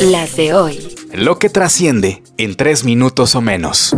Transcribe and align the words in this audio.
Las 0.00 0.34
de 0.34 0.54
hoy. 0.54 0.96
Lo 1.12 1.38
que 1.38 1.50
trasciende 1.50 2.22
en 2.38 2.56
tres 2.56 2.84
minutos 2.84 3.34
o 3.34 3.42
menos. 3.42 3.94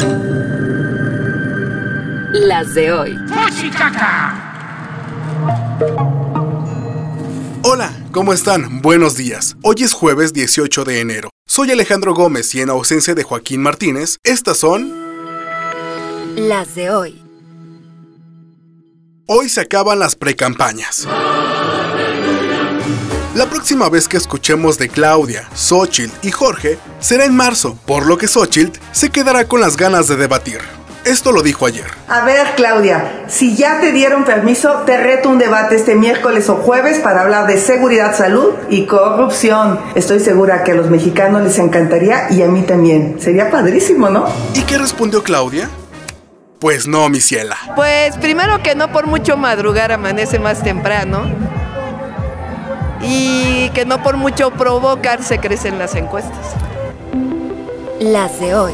Las 2.32 2.74
de 2.74 2.92
hoy. 2.92 3.16
Hola, 7.62 7.92
¿cómo 8.10 8.32
están? 8.32 8.82
Buenos 8.82 9.16
días. 9.16 9.56
Hoy 9.62 9.76
es 9.84 9.92
jueves 9.92 10.32
18 10.32 10.84
de 10.84 11.00
enero. 11.00 11.30
Soy 11.46 11.70
Alejandro 11.70 12.14
Gómez 12.14 12.52
y 12.56 12.60
en 12.62 12.70
ausencia 12.70 13.14
de 13.14 13.22
Joaquín 13.22 13.62
Martínez, 13.62 14.16
estas 14.24 14.56
son... 14.56 14.92
Las 16.34 16.74
de 16.74 16.90
hoy. 16.90 17.22
Hoy 19.26 19.48
se 19.48 19.60
acaban 19.60 20.00
las 20.00 20.16
precampañas. 20.16 21.06
La 23.34 23.46
próxima 23.46 23.88
vez 23.88 24.08
que 24.08 24.18
escuchemos 24.18 24.76
de 24.76 24.90
Claudia, 24.90 25.48
Xochitl 25.54 26.12
y 26.20 26.30
Jorge 26.30 26.76
será 27.00 27.24
en 27.24 27.34
marzo, 27.34 27.78
por 27.86 28.04
lo 28.04 28.18
que 28.18 28.28
Xochitl 28.28 28.78
se 28.92 29.08
quedará 29.08 29.46
con 29.46 29.58
las 29.58 29.78
ganas 29.78 30.06
de 30.06 30.16
debatir. 30.16 30.58
Esto 31.06 31.32
lo 31.32 31.42
dijo 31.42 31.64
ayer. 31.64 31.86
A 32.08 32.26
ver, 32.26 32.48
Claudia, 32.56 33.24
si 33.28 33.56
ya 33.56 33.80
te 33.80 33.90
dieron 33.90 34.24
permiso, 34.24 34.82
te 34.84 34.98
reto 34.98 35.30
un 35.30 35.38
debate 35.38 35.76
este 35.76 35.94
miércoles 35.94 36.50
o 36.50 36.56
jueves 36.56 36.98
para 36.98 37.22
hablar 37.22 37.46
de 37.46 37.56
seguridad, 37.56 38.14
salud 38.14 38.52
y 38.68 38.84
corrupción. 38.84 39.80
Estoy 39.94 40.20
segura 40.20 40.62
que 40.62 40.72
a 40.72 40.74
los 40.74 40.90
mexicanos 40.90 41.42
les 41.42 41.58
encantaría 41.58 42.30
y 42.30 42.42
a 42.42 42.48
mí 42.48 42.60
también. 42.60 43.16
Sería 43.18 43.50
padrísimo, 43.50 44.10
¿no? 44.10 44.26
¿Y 44.52 44.60
qué 44.60 44.76
respondió 44.76 45.22
Claudia? 45.22 45.70
Pues 46.58 46.86
no, 46.86 47.08
mi 47.08 47.22
ciela. 47.22 47.56
Pues 47.76 48.14
primero 48.18 48.62
que 48.62 48.74
no 48.74 48.92
por 48.92 49.06
mucho 49.06 49.38
madrugar 49.38 49.90
amanece 49.90 50.38
más 50.38 50.62
temprano 50.62 51.61
y 53.02 53.70
que 53.70 53.84
no 53.84 54.02
por 54.02 54.16
mucho 54.16 54.50
provocar 54.50 55.22
se 55.22 55.38
crecen 55.38 55.78
las 55.78 55.94
encuestas. 55.94 56.54
Las 58.00 58.40
de 58.40 58.54
hoy. 58.54 58.72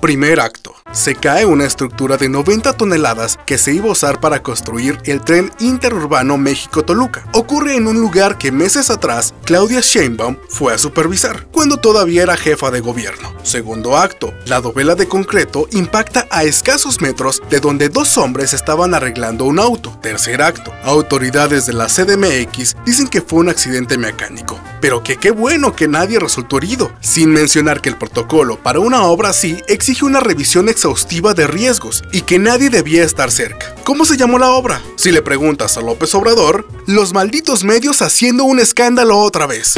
Primer 0.00 0.40
acto. 0.40 0.63
Se 0.94 1.16
cae 1.16 1.44
una 1.44 1.64
estructura 1.64 2.16
de 2.16 2.28
90 2.28 2.74
toneladas 2.74 3.36
que 3.46 3.58
se 3.58 3.74
iba 3.74 3.88
a 3.88 3.92
usar 3.92 4.20
para 4.20 4.44
construir 4.44 4.96
el 5.06 5.22
tren 5.22 5.50
interurbano 5.58 6.38
México-Toluca. 6.38 7.26
Ocurre 7.32 7.74
en 7.74 7.88
un 7.88 8.00
lugar 8.00 8.38
que 8.38 8.52
meses 8.52 8.90
atrás 8.90 9.34
Claudia 9.44 9.80
Sheinbaum 9.80 10.36
fue 10.48 10.72
a 10.72 10.78
supervisar, 10.78 11.48
cuando 11.50 11.78
todavía 11.78 12.22
era 12.22 12.36
jefa 12.36 12.70
de 12.70 12.78
gobierno. 12.78 13.34
Segundo 13.42 13.96
acto. 13.96 14.32
La 14.46 14.60
dovela 14.60 14.94
de 14.94 15.08
concreto 15.08 15.66
impacta 15.72 16.28
a 16.30 16.44
escasos 16.44 17.00
metros 17.00 17.42
de 17.50 17.58
donde 17.58 17.88
dos 17.88 18.16
hombres 18.16 18.52
estaban 18.52 18.94
arreglando 18.94 19.46
un 19.46 19.58
auto. 19.58 19.98
Tercer 20.00 20.42
acto. 20.42 20.72
Autoridades 20.84 21.66
de 21.66 21.72
la 21.72 21.88
CDMX 21.88 22.76
dicen 22.86 23.08
que 23.08 23.20
fue 23.20 23.40
un 23.40 23.48
accidente 23.48 23.98
mecánico, 23.98 24.60
pero 24.80 25.02
que 25.02 25.16
qué 25.16 25.32
bueno 25.32 25.74
que 25.74 25.88
nadie 25.88 26.20
resultó 26.20 26.58
herido, 26.58 26.92
sin 27.00 27.32
mencionar 27.32 27.80
que 27.80 27.88
el 27.88 27.98
protocolo 27.98 28.60
para 28.62 28.78
una 28.78 29.02
obra 29.02 29.30
así 29.30 29.60
exige 29.66 30.04
una 30.04 30.20
revisión 30.20 30.68
exhaustiva 30.68 30.83
de 30.84 31.46
riesgos 31.46 32.04
y 32.12 32.20
que 32.22 32.38
nadie 32.38 32.68
debía 32.68 33.04
estar 33.04 33.30
cerca. 33.30 33.74
¿Cómo 33.84 34.04
se 34.04 34.18
llamó 34.18 34.38
la 34.38 34.50
obra? 34.50 34.82
Si 34.96 35.12
le 35.12 35.22
preguntas 35.22 35.78
a 35.78 35.80
López 35.80 36.14
Obrador, 36.14 36.68
los 36.86 37.14
malditos 37.14 37.64
medios 37.64 38.02
haciendo 38.02 38.44
un 38.44 38.60
escándalo 38.60 39.18
otra 39.18 39.46
vez. 39.46 39.76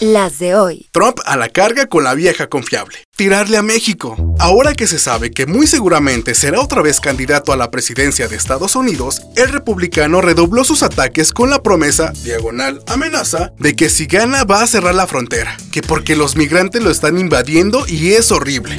Las 0.00 0.38
de 0.38 0.54
hoy. 0.54 0.88
Trump 0.92 1.20
a 1.24 1.38
la 1.38 1.48
carga 1.48 1.86
con 1.86 2.04
la 2.04 2.12
vieja 2.12 2.48
confiable. 2.48 2.98
Tirarle 3.16 3.56
a 3.56 3.62
México. 3.62 4.14
Ahora 4.38 4.74
que 4.74 4.86
se 4.86 4.98
sabe 4.98 5.30
que 5.30 5.46
muy 5.46 5.66
seguramente 5.66 6.34
será 6.34 6.60
otra 6.60 6.82
vez 6.82 7.00
candidato 7.00 7.50
a 7.50 7.56
la 7.56 7.70
presidencia 7.70 8.28
de 8.28 8.36
Estados 8.36 8.76
Unidos, 8.76 9.22
el 9.36 9.48
republicano 9.48 10.20
redobló 10.20 10.64
sus 10.64 10.82
ataques 10.82 11.32
con 11.32 11.48
la 11.48 11.62
promesa, 11.62 12.12
diagonal 12.24 12.82
amenaza, 12.88 13.52
de 13.58 13.74
que 13.74 13.88
si 13.88 14.04
gana 14.04 14.44
va 14.44 14.62
a 14.62 14.66
cerrar 14.66 14.94
la 14.94 15.06
frontera, 15.06 15.56
que 15.72 15.80
porque 15.80 16.14
los 16.14 16.36
migrantes 16.36 16.82
lo 16.82 16.90
están 16.90 17.16
invadiendo 17.16 17.86
y 17.88 18.12
es 18.12 18.30
horrible. 18.30 18.76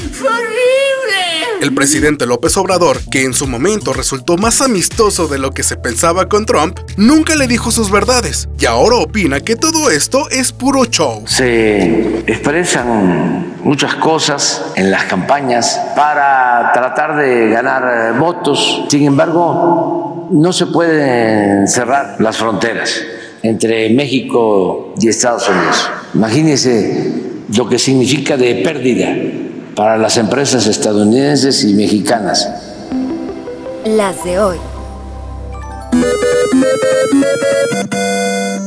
El 1.60 1.74
presidente 1.74 2.28
López 2.28 2.56
Obrador, 2.58 3.00
que 3.10 3.24
en 3.24 3.34
su 3.34 3.48
momento 3.48 3.92
resultó 3.92 4.38
más 4.38 4.62
amistoso 4.62 5.28
de 5.28 5.40
lo 5.40 5.52
que 5.52 5.64
se 5.64 5.76
pensaba 5.76 6.30
con 6.30 6.46
Trump, 6.46 6.80
nunca 6.98 7.36
le 7.36 7.48
dijo 7.48 7.72
sus 7.72 7.90
verdades 7.90 8.48
y 8.60 8.68
ahora 8.68 8.98
opina 8.98 9.40
que 9.40 9.56
todo 9.56 9.90
esto 9.90 10.30
es 10.30 10.52
puro 10.52 10.86
show. 10.86 11.24
Se 11.26 12.20
expresan 12.28 13.56
muchas 13.64 13.96
cosas 13.96 14.66
en 14.76 14.92
las 14.92 15.06
campañas 15.06 15.82
para 15.96 16.72
tratar 16.74 17.16
de 17.18 17.50
ganar 17.50 18.14
eh, 18.16 18.20
votos. 18.20 18.84
Sin 18.88 19.06
embargo, 19.06 20.28
no 20.30 20.54
se 20.54 20.68
pueden 20.68 21.68
cerrar 21.68 22.18
las 22.20 22.38
fronteras 22.38 23.02
entre 23.42 23.90
México 23.90 24.94
y 25.02 25.08
Estados 25.08 25.50
Unidos. 25.50 25.90
Imagínense 26.14 27.14
lo 27.56 27.68
que 27.68 27.80
significa 27.80 28.38
de 28.38 28.56
pérdida 28.56 29.16
para 29.78 29.96
las 29.96 30.18
empresas 30.18 30.66
estadounidenses 30.66 31.64
y 31.64 31.76
mexicanas. 31.76 32.50
Las 33.86 34.24
de 34.24 34.40
hoy. 34.40 34.58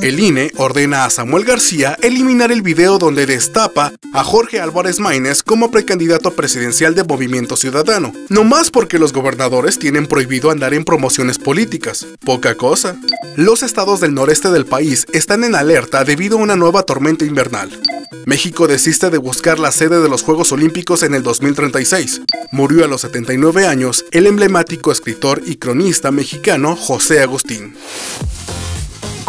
El 0.03 0.19
INE 0.19 0.51
ordena 0.57 1.05
a 1.05 1.11
Samuel 1.11 1.45
García 1.45 1.95
eliminar 2.01 2.51
el 2.51 2.63
video 2.63 2.97
donde 2.97 3.27
destapa 3.27 3.93
a 4.15 4.25
Jorge 4.25 4.59
Álvarez 4.59 4.99
Maínez 4.99 5.43
como 5.43 5.71
precandidato 5.71 6.31
presidencial 6.31 6.95
de 6.95 7.05
Movimiento 7.05 7.55
Ciudadano, 7.55 8.15
no 8.31 8.45
más 8.45 8.71
porque 8.71 8.99
los 8.99 9.13
gobernadores 9.13 9.79
tienen 9.79 10.07
prohibido 10.07 10.51
andar 10.51 10.73
en 10.73 10.85
promociones 10.85 11.39
políticas. 11.39 12.07
Poca 12.25 12.55
cosa. 12.55 12.97
Los 13.37 13.63
estados 13.63 14.01
del 14.01 14.15
noreste 14.15 14.51
del 14.51 14.65
país 14.65 15.07
están 15.13 15.45
en 15.45 15.55
alerta 15.55 16.03
debido 16.05 16.39
a 16.39 16.43
una 16.43 16.57
nueva 16.57 16.83
tormenta 16.85 17.27
invernal. 17.27 17.79
México 18.25 18.67
desiste 18.67 19.11
de 19.11 19.19
buscar 19.19 19.59
la 19.59 19.71
sede 19.71 20.01
de 20.01 20.09
los 20.09 20.23
Juegos 20.23 20.51
Olímpicos 20.53 21.03
en 21.03 21.15
el 21.15 21.23
2036. 21.23 22.23
Murió 22.53 22.87
a 22.87 22.89
los 22.89 23.03
79 23.03 23.67
años 23.67 24.07
el 24.13 24.27
emblemático 24.27 24.93
escritor 24.93 25.43
y 25.45 25.57
cronista 25.57 26.11
mexicano 26.11 26.75
José 26.75 27.21
Agustín. 27.21 27.75